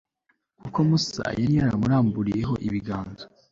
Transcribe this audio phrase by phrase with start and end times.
[0.61, 3.23] kuko musa yari yaramuramburiyeho ibiganza